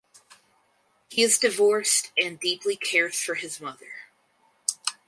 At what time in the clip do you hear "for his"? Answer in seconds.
3.21-3.61